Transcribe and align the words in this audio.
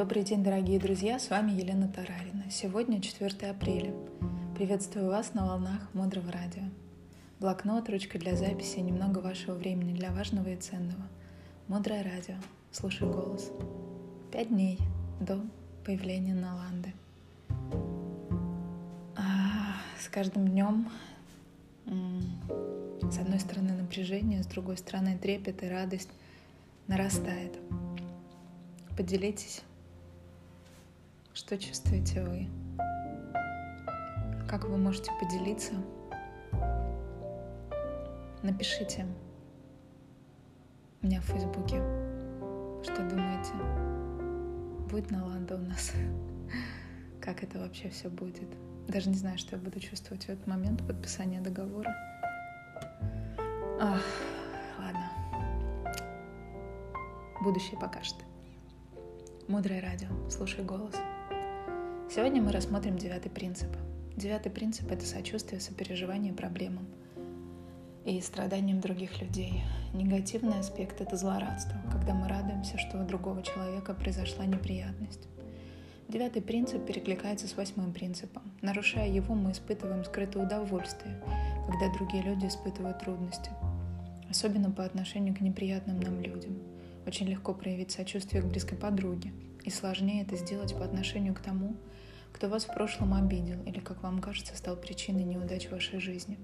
Добрый 0.00 0.22
день, 0.22 0.42
дорогие 0.42 0.80
друзья, 0.80 1.18
с 1.18 1.28
вами 1.28 1.50
Елена 1.52 1.86
Тарарина. 1.86 2.50
Сегодня 2.50 3.02
4 3.02 3.50
апреля. 3.50 3.92
Приветствую 4.56 5.08
вас 5.08 5.34
на 5.34 5.46
волнах 5.46 5.90
Мудрого 5.92 6.32
Радио. 6.32 6.62
Блокнот, 7.38 7.86
ручка 7.90 8.18
для 8.18 8.34
записи 8.34 8.78
немного 8.78 9.18
вашего 9.18 9.54
времени 9.54 9.92
для 9.92 10.10
важного 10.10 10.48
и 10.48 10.56
ценного. 10.56 11.02
Мудрое 11.68 12.02
Радио. 12.02 12.36
Слушай 12.72 13.10
голос. 13.10 13.50
Пять 14.32 14.48
дней 14.48 14.78
до 15.20 15.38
появления 15.84 16.34
Наланды. 16.34 16.94
А, 19.16 19.74
с 20.02 20.08
каждым 20.08 20.48
днем 20.48 20.88
с 23.02 23.18
одной 23.18 23.38
стороны 23.38 23.74
напряжение, 23.74 24.42
с 24.42 24.46
другой 24.46 24.78
стороны 24.78 25.18
трепет 25.18 25.62
и 25.62 25.68
радость 25.68 26.08
нарастает. 26.86 27.58
Поделитесь 28.96 29.62
что 31.40 31.56
чувствуете 31.56 32.22
вы? 32.22 32.46
Как 34.46 34.64
вы 34.64 34.76
можете 34.76 35.10
поделиться? 35.18 35.72
Напишите 38.42 39.06
меня 41.00 41.22
в 41.22 41.24
Фейсбуке, 41.24 41.82
что 42.82 43.08
думаете, 43.08 43.54
будет 44.90 45.10
Наланда 45.10 45.54
у 45.54 45.60
нас, 45.60 45.92
как 47.22 47.42
это 47.42 47.58
вообще 47.58 47.88
все 47.88 48.10
будет. 48.10 48.48
Даже 48.88 49.08
не 49.08 49.16
знаю, 49.16 49.38
что 49.38 49.56
я 49.56 49.62
буду 49.62 49.80
чувствовать 49.80 50.24
в 50.24 50.28
этот 50.28 50.46
момент 50.46 50.86
подписания 50.86 51.40
договора. 51.40 51.96
Ах, 53.80 54.04
ладно. 54.78 55.10
Будущее 57.42 57.80
покажет. 57.80 58.16
Мудрое 59.48 59.80
радио. 59.80 60.08
Слушай 60.28 60.64
голос. 60.64 60.94
Сегодня 62.12 62.42
мы 62.42 62.50
рассмотрим 62.50 62.98
девятый 62.98 63.30
принцип. 63.30 63.68
Девятый 64.16 64.50
принцип— 64.50 64.90
это 64.90 65.06
сочувствие, 65.06 65.60
сопереживание 65.60 66.32
проблемам 66.32 66.88
и 68.04 68.20
страданиям 68.20 68.80
других 68.80 69.20
людей. 69.20 69.62
Негативный 69.94 70.58
аспект— 70.58 71.00
это 71.02 71.16
злорадство, 71.16 71.80
когда 71.92 72.12
мы 72.12 72.26
радуемся, 72.26 72.78
что 72.78 73.00
у 73.00 73.06
другого 73.06 73.44
человека 73.44 73.94
произошла 73.94 74.44
неприятность. 74.44 75.28
Девятый 76.08 76.42
принцип 76.42 76.84
перекликается 76.84 77.46
с 77.46 77.56
восьмым 77.56 77.92
принципом. 77.92 78.42
Нарушая 78.60 79.08
его, 79.08 79.36
мы 79.36 79.52
испытываем 79.52 80.04
скрытое 80.04 80.44
удовольствие, 80.44 81.22
когда 81.64 81.94
другие 81.94 82.24
люди 82.24 82.46
испытывают 82.46 82.98
трудности. 82.98 83.52
Особенно 84.28 84.72
по 84.72 84.84
отношению 84.84 85.36
к 85.36 85.40
неприятным 85.40 86.00
нам 86.00 86.20
людям. 86.20 86.58
Очень 87.06 87.28
легко 87.28 87.54
проявить 87.54 87.92
сочувствие 87.92 88.42
к 88.42 88.46
близкой 88.46 88.76
подруге, 88.76 89.32
и 89.64 89.70
сложнее 89.70 90.22
это 90.22 90.36
сделать 90.36 90.74
по 90.74 90.84
отношению 90.84 91.34
к 91.34 91.40
тому, 91.40 91.76
кто 92.32 92.48
вас 92.48 92.64
в 92.64 92.74
прошлом 92.74 93.14
обидел 93.14 93.62
или, 93.64 93.80
как 93.80 94.02
вам 94.02 94.20
кажется, 94.20 94.56
стал 94.56 94.76
причиной 94.76 95.24
неудач 95.24 95.66
в 95.66 95.72
вашей 95.72 96.00
жизни. 96.00 96.38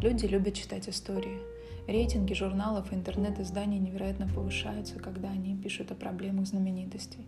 Люди 0.00 0.26
любят 0.26 0.54
читать 0.54 0.88
истории. 0.88 1.38
Рейтинги 1.86 2.34
журналов 2.34 2.92
и 2.92 2.96
интернет-изданий 2.96 3.78
невероятно 3.78 4.26
повышаются, 4.26 4.96
когда 4.96 5.30
они 5.30 5.56
пишут 5.56 5.92
о 5.92 5.94
проблемах 5.94 6.46
знаменитостей. 6.46 7.24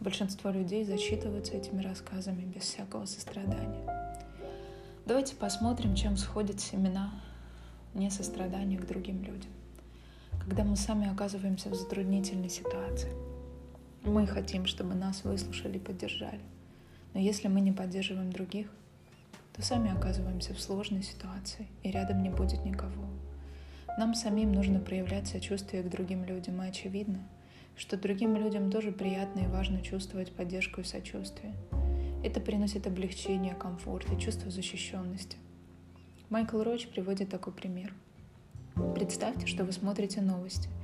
Большинство 0.00 0.50
людей 0.50 0.84
зачитываются 0.84 1.54
этими 1.54 1.82
рассказами 1.82 2.42
без 2.42 2.62
всякого 2.62 3.06
сострадания. 3.06 4.14
Давайте 5.04 5.34
посмотрим, 5.34 5.96
чем 5.96 6.16
сходят 6.16 6.60
семена 6.60 7.12
несострадания 7.94 8.78
к 8.78 8.86
другим 8.86 9.24
людям. 9.24 9.50
Когда 10.40 10.62
мы 10.62 10.76
сами 10.76 11.10
оказываемся 11.10 11.68
в 11.68 11.74
затруднительной 11.74 12.50
ситуации– 12.50 13.12
мы 14.08 14.26
хотим, 14.26 14.66
чтобы 14.66 14.94
нас 14.94 15.24
выслушали 15.24 15.76
и 15.76 15.80
поддержали. 15.80 16.40
Но 17.14 17.20
если 17.20 17.48
мы 17.48 17.60
не 17.60 17.72
поддерживаем 17.72 18.32
других, 18.32 18.70
то 19.54 19.62
сами 19.62 19.90
оказываемся 19.90 20.54
в 20.54 20.60
сложной 20.60 21.02
ситуации, 21.02 21.66
и 21.82 21.90
рядом 21.90 22.22
не 22.22 22.30
будет 22.30 22.64
никого. 22.64 23.04
Нам 23.98 24.14
самим 24.14 24.52
нужно 24.52 24.80
проявлять 24.80 25.26
сочувствие 25.26 25.82
к 25.82 25.90
другим 25.90 26.24
людям, 26.24 26.62
и 26.62 26.68
очевидно, 26.68 27.26
что 27.76 27.96
другим 27.96 28.36
людям 28.36 28.70
тоже 28.70 28.92
приятно 28.92 29.40
и 29.40 29.46
важно 29.46 29.80
чувствовать 29.82 30.32
поддержку 30.32 30.80
и 30.80 30.84
сочувствие. 30.84 31.54
Это 32.24 32.40
приносит 32.40 32.86
облегчение, 32.86 33.54
комфорт 33.54 34.12
и 34.12 34.20
чувство 34.20 34.50
защищенности. 34.50 35.36
Майкл 36.30 36.62
Роч 36.62 36.88
приводит 36.88 37.30
такой 37.30 37.52
пример. 37.52 37.94
Представьте, 38.94 39.46
что 39.46 39.64
вы 39.64 39.72
смотрите 39.72 40.20
новости– 40.20 40.68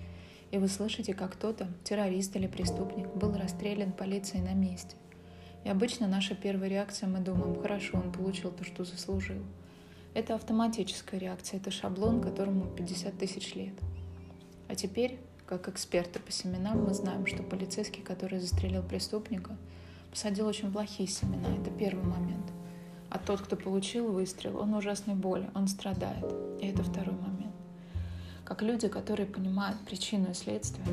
и 0.54 0.58
вы 0.58 0.68
слышите, 0.68 1.14
как 1.14 1.32
кто-то, 1.32 1.66
террорист 1.82 2.36
или 2.36 2.46
преступник, 2.46 3.08
был 3.08 3.36
расстрелян 3.36 3.90
полицией 3.90 4.40
на 4.40 4.54
месте. 4.54 4.94
И 5.64 5.68
обычно 5.68 6.06
наша 6.06 6.36
первая 6.36 6.70
реакция, 6.70 7.08
мы 7.08 7.18
думаем, 7.18 7.60
хорошо, 7.60 7.98
он 7.98 8.12
получил 8.12 8.52
то, 8.52 8.62
что 8.62 8.84
заслужил. 8.84 9.42
Это 10.14 10.36
автоматическая 10.36 11.18
реакция, 11.18 11.58
это 11.58 11.72
шаблон, 11.72 12.20
которому 12.20 12.66
50 12.66 13.18
тысяч 13.18 13.56
лет. 13.56 13.74
А 14.68 14.76
теперь, 14.76 15.18
как 15.44 15.66
эксперты 15.66 16.20
по 16.20 16.30
семенам, 16.30 16.84
мы 16.84 16.94
знаем, 16.94 17.26
что 17.26 17.42
полицейский, 17.42 18.04
который 18.04 18.38
застрелил 18.38 18.84
преступника, 18.84 19.56
посадил 20.12 20.46
очень 20.46 20.70
плохие 20.70 21.08
семена. 21.08 21.48
Это 21.60 21.72
первый 21.72 22.04
момент. 22.04 22.46
А 23.10 23.18
тот, 23.18 23.40
кто 23.40 23.56
получил 23.56 24.12
выстрел, 24.12 24.60
он 24.60 24.72
ужасной 24.74 25.16
боли, 25.16 25.50
он 25.52 25.66
страдает. 25.66 26.32
И 26.62 26.66
это 26.68 26.84
второй 26.84 27.16
момент. 27.16 27.33
Как 28.44 28.60
люди, 28.60 28.88
которые 28.88 29.26
понимают 29.26 29.78
причину 29.86 30.30
и 30.30 30.34
следствие, 30.34 30.86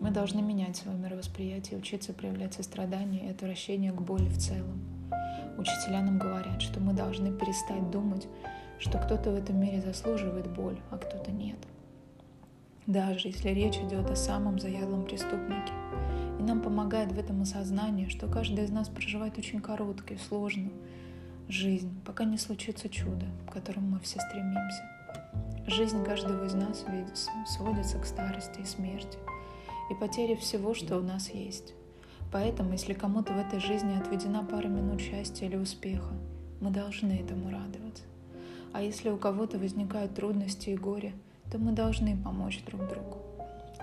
мы 0.00 0.10
должны 0.10 0.40
менять 0.40 0.76
свое 0.76 0.96
мировосприятие, 0.96 1.78
учиться 1.78 2.14
проявлять 2.14 2.54
сострадание 2.54 3.26
и 3.26 3.30
отвращение 3.30 3.92
к 3.92 4.00
боли 4.00 4.26
в 4.28 4.38
целом. 4.38 4.80
Учителя 5.58 6.00
нам 6.00 6.18
говорят, 6.18 6.62
что 6.62 6.80
мы 6.80 6.94
должны 6.94 7.30
перестать 7.30 7.90
думать, 7.90 8.26
что 8.78 8.98
кто-то 8.98 9.32
в 9.32 9.34
этом 9.34 9.60
мире 9.60 9.82
заслуживает 9.82 10.50
боль, 10.50 10.78
а 10.90 10.96
кто-то 10.96 11.30
нет. 11.30 11.58
Даже 12.86 13.28
если 13.28 13.50
речь 13.50 13.76
идет 13.76 14.10
о 14.10 14.16
самом 14.16 14.58
заядлом 14.58 15.04
преступнике. 15.04 15.72
И 16.38 16.42
нам 16.42 16.62
помогает 16.62 17.12
в 17.12 17.18
этом 17.18 17.42
осознание, 17.42 18.08
что 18.08 18.28
каждый 18.28 18.64
из 18.64 18.70
нас 18.70 18.88
проживает 18.88 19.36
очень 19.36 19.60
короткую, 19.60 20.18
сложную 20.18 20.72
жизнь, 21.48 21.94
пока 22.06 22.24
не 22.24 22.38
случится 22.38 22.88
чудо, 22.88 23.26
к 23.46 23.52
которому 23.52 23.88
мы 23.88 24.00
все 24.00 24.18
стремимся. 24.20 24.93
Жизнь 25.66 26.04
каждого 26.04 26.44
из 26.44 26.52
нас 26.52 26.84
сводится 27.46 27.98
к 27.98 28.04
старости 28.04 28.60
и 28.60 28.66
смерти 28.66 29.18
и 29.90 29.94
потере 29.94 30.36
всего, 30.36 30.74
что 30.74 30.98
у 30.98 31.00
нас 31.00 31.30
есть. 31.30 31.72
Поэтому, 32.30 32.72
если 32.72 32.92
кому-то 32.92 33.32
в 33.32 33.38
этой 33.38 33.60
жизни 33.60 33.96
отведена 33.96 34.44
пара 34.44 34.68
минут 34.68 35.00
счастья 35.00 35.46
или 35.46 35.56
успеха, 35.56 36.12
мы 36.60 36.70
должны 36.70 37.12
этому 37.12 37.50
радоваться. 37.50 38.04
А 38.74 38.82
если 38.82 39.08
у 39.08 39.16
кого-то 39.16 39.58
возникают 39.58 40.14
трудности 40.14 40.70
и 40.70 40.76
горе, 40.76 41.14
то 41.50 41.58
мы 41.58 41.72
должны 41.72 42.16
помочь 42.16 42.62
друг 42.66 42.86
другу. 42.86 43.33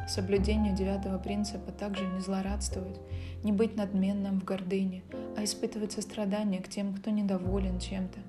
Соблюдению 0.07 0.75
девятого 0.75 1.17
принципа 1.17 1.71
также 1.71 2.05
не 2.05 2.19
злорадствовать, 2.19 2.99
не 3.43 3.51
быть 3.51 3.75
надменным 3.75 4.39
в 4.39 4.43
гордыне, 4.43 5.03
а 5.37 5.43
испытывать 5.43 5.93
сострадание 5.93 6.61
к 6.61 6.67
тем, 6.67 6.93
кто 6.93 7.11
недоволен 7.11 7.79
чем-то, 7.79 8.19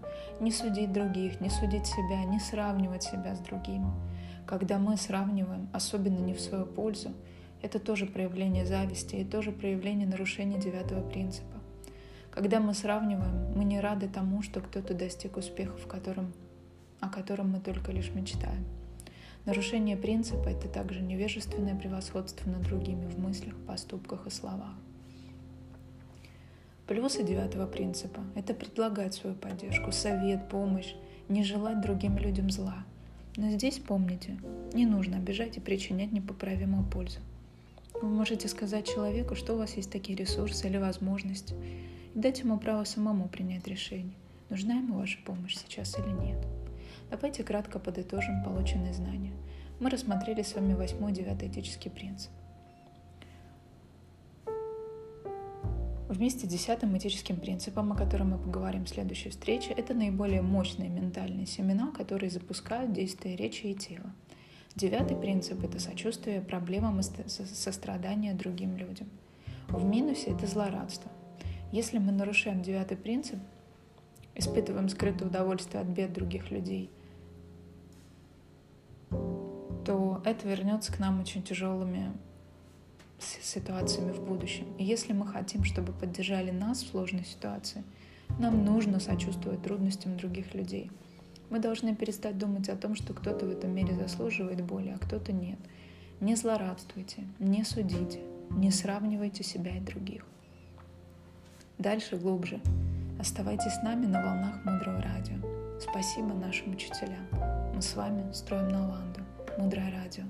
не 0.41 0.53
судить 0.53 0.93
других, 0.93 1.41
не 1.41 1.51
судить 1.51 1.87
себя, 1.87 2.25
не 2.25 2.39
сравнивать 2.39 3.03
себя 3.03 3.35
с 3.35 3.41
другими. 3.41 3.91
Когда 4.47 4.79
мы 4.79 4.97
сравниваем, 4.97 5.69
особенно 5.73 6.19
не 6.19 6.35
в 6.35 6.41
свою 6.41 6.67
пользу, 6.67 7.11
это 7.63 7.79
тоже 7.79 8.07
проявление 8.07 8.67
зависти 8.67 9.17
и 9.17 9.25
тоже 9.25 9.53
проявление 9.53 10.07
нарушения 10.07 10.59
девятого 10.59 11.09
принципа. 11.09 11.59
Когда 12.31 12.61
мы 12.61 12.75
сравниваем, 12.75 13.53
мы 13.55 13.65
не 13.65 13.81
рады 13.81 14.09
тому, 14.09 14.43
что 14.43 14.61
кто-то 14.61 14.95
достиг 14.95 15.37
успеха, 15.37 15.77
в 15.77 15.87
котором, 15.87 16.33
о 17.01 17.09
котором 17.09 17.51
мы 17.51 17.61
только 17.61 17.93
лишь 17.93 18.11
мечтаем. 18.11 18.65
Нарушение 19.45 19.97
принципа– 19.97 20.49
это 20.51 20.69
также 20.69 21.01
невежественное 21.01 21.75
превосходство 21.75 22.49
над 22.49 22.63
другими 22.63 23.07
в 23.07 23.19
мыслях, 23.19 23.57
поступках 23.67 24.29
и 24.29 24.31
словах. 24.31 24.75
Плюсы 26.87 27.25
девятого 27.25 27.67
принципа– 27.67 28.21
это 28.37 28.55
предлагать 28.55 29.15
свою 29.15 29.35
поддержку, 29.35 29.91
совет, 29.91 30.49
помощь, 30.49 30.95
не 31.29 31.43
желать 31.43 31.81
другим 31.81 32.19
людям 32.19 32.51
зла. 32.51 32.85
Но 33.37 33.51
здесь 33.51 33.79
помните, 33.79 34.39
не 34.75 34.87
нужно 34.87 35.17
обижать 35.17 35.57
и 35.57 35.61
причинять 35.61 36.13
непоправимую 36.13 36.85
пользу. 36.85 37.19
Вы 38.01 38.09
можете 38.09 38.47
сказать 38.47 38.87
человеку, 38.87 39.35
что 39.35 39.55
у 39.55 39.59
вас 39.59 39.77
есть 39.77 39.91
такие 39.91 40.17
ресурсы 40.17 40.69
или 40.69 40.77
возможности, 40.77 41.55
и 42.15 42.19
дать 42.19 42.41
ему 42.41 42.59
право 42.59 42.85
самому 42.85 43.29
принять 43.29 43.67
решение, 43.67 44.15
нужна 44.51 44.75
ему 44.75 44.99
ваша 44.99 45.19
помощь 45.25 45.57
сейчас 45.57 45.99
или 45.99 46.13
нет. 46.13 46.39
Давайте 47.13 47.45
кратко 47.45 47.79
подытожим 47.79 48.43
полученные 48.43 48.95
знания. 48.95 49.35
Мы 49.81 49.91
рассмотрели 49.91 50.41
с 50.41 50.55
вами 50.55 50.73
восьмой 50.73 51.13
и 51.13 51.15
девятый 51.15 51.49
этический 51.49 51.91
принцип. 51.91 52.31
Вместе 56.09 56.47
с 56.47 56.49
десятым 56.49 56.97
этическим 56.97 57.37
принципом, 57.37 57.93
о 57.93 57.97
котором 57.97 58.31
мы 58.31 58.39
поговорим 58.39 58.87
в 58.87 58.89
следующей 58.89 59.29
встрече, 59.29 59.73
это 59.73 59.93
наиболее 59.93 60.41
мощные 60.41 60.89
ментальные 60.89 61.45
семена, 61.45 61.93
которые 61.93 62.31
запускают 62.31 62.95
действия 62.95 63.37
речи 63.37 63.67
и 63.67 63.75
тела. 63.75 64.15
Девятый 64.75 65.19
принцип– 65.19 65.63
это 65.65 65.79
сочувствие 65.81 66.41
проблемам 66.41 67.01
и 67.01 67.03
сострадание 67.03 68.33
другим 68.33 68.79
людям. 68.79 69.11
В 69.69 69.85
минусе 69.85 70.31
это 70.31 70.47
злорадство. 70.47 71.13
Если 71.73 71.99
мы 71.99 72.11
нарушаем 72.11 72.63
девятый 72.63 72.97
принцип, 72.97 73.39
испытываем 74.35 74.89
скрытое 74.89 75.29
удовольствие 75.29 75.83
от 75.83 75.89
бед 75.89 76.15
других 76.15 76.51
людей, 76.51 76.89
это 80.43 80.49
вернется 80.49 80.93
к 80.93 80.99
нам 80.99 81.21
очень 81.21 81.43
тяжелыми 81.43 82.13
ситуациями 83.21 84.11
в 84.11 84.21
будущем. 84.25 84.67
И 84.77 84.85
если 84.85 85.13
мы 85.13 85.25
хотим, 85.25 85.63
чтобы 85.63 85.93
поддержали 85.93 86.51
нас 86.51 86.83
в 86.83 86.89
сложной 86.89 87.25
ситуации, 87.25 87.85
нам 88.41 88.65
нужно 88.65 88.99
сочувствовать 88.99 89.63
трудностям 89.63 90.17
других 90.17 90.55
людей. 90.55 90.91
Мы 91.49 91.61
должны 91.61 91.95
перестать 91.95 92.39
думать 92.39 92.69
о 92.69 92.77
том, 92.77 92.97
что 92.97 93.15
кто-то 93.15 93.47
в 93.47 93.51
этом 93.51 93.73
мире 93.73 93.95
заслуживает 93.95 94.65
боли, 94.65 94.89
а 94.89 94.99
кто-то 94.99 95.33
нет. 95.33 95.59
Не 96.21 96.35
злорадствуйте, 96.35 97.23
не 97.39 97.63
судите, 97.63 98.21
не 98.51 98.73
сравнивайте 98.73 99.45
себя 99.45 99.77
и 99.77 99.81
других. 99.81 100.25
Дальше 101.79 102.17
глубже. 102.17 102.61
Оставайтесь 103.21 103.75
с 103.75 103.83
нами 103.83 104.07
на 104.07 104.25
волнах 104.25 104.65
Мудрого 104.65 105.03
Радио. 105.03 105.37
Спасибо 105.79 106.35
нашим 106.35 106.73
учителям. 106.73 107.27
Мы 107.75 107.81
с 107.83 107.95
вами 107.95 108.33
строим 108.33 108.69
Наланду. 108.69 109.22
Мудрое 109.59 109.93
Радио. 109.93 110.25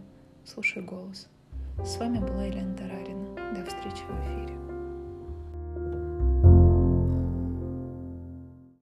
Слушай 0.44 0.82
голос. 0.82 1.28
С 1.84 1.96
вами 1.98 2.18
была 2.18 2.44
Елена 2.44 2.76
Тарарина. 2.76 3.54
До 3.54 3.64
встречи 3.64 4.02
в 4.08 4.20
эфире. 4.26 4.71